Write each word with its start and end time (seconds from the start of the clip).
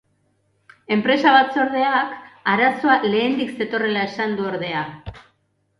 Enpresa 0.95 1.33
batzordeak 1.35 2.15
arazo 2.55 2.97
lehendik 3.05 3.53
zetorrela 3.61 4.11
esan 4.13 4.37
du, 4.41 4.51
ordea. 4.55 4.85